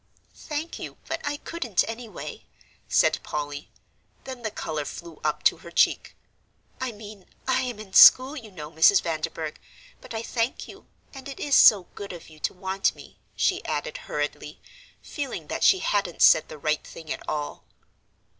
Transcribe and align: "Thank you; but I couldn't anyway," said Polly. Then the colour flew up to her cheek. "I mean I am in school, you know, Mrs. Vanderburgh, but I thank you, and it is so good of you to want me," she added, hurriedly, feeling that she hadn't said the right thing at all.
"Thank 0.33 0.79
you; 0.79 0.97
but 1.07 1.21
I 1.23 1.37
couldn't 1.37 1.87
anyway," 1.87 2.45
said 2.89 3.19
Polly. 3.21 3.69
Then 4.23 4.41
the 4.41 4.49
colour 4.49 4.83
flew 4.83 5.21
up 5.23 5.43
to 5.43 5.57
her 5.57 5.69
cheek. 5.69 6.15
"I 6.79 6.91
mean 6.91 7.27
I 7.47 7.61
am 7.61 7.77
in 7.77 7.93
school, 7.93 8.35
you 8.35 8.49
know, 8.49 8.71
Mrs. 8.71 9.03
Vanderburgh, 9.03 9.59
but 10.01 10.15
I 10.15 10.23
thank 10.23 10.67
you, 10.67 10.87
and 11.13 11.29
it 11.29 11.39
is 11.39 11.53
so 11.53 11.83
good 11.93 12.13
of 12.13 12.29
you 12.31 12.39
to 12.39 12.51
want 12.55 12.95
me," 12.95 13.19
she 13.35 13.63
added, 13.65 13.97
hurriedly, 14.09 14.59
feeling 15.03 15.45
that 15.49 15.63
she 15.63 15.77
hadn't 15.77 16.23
said 16.23 16.49
the 16.49 16.57
right 16.57 16.83
thing 16.83 17.13
at 17.13 17.21
all. 17.29 17.63